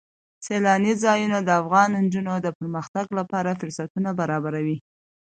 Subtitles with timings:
[0.45, 4.77] سیلانی ځایونه د افغان نجونو د پرمختګ لپاره فرصتونه برابروي.